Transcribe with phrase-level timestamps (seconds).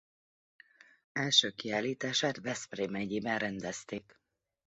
[1.11, 4.19] Első kiállítását Veszprém megyében rendezték.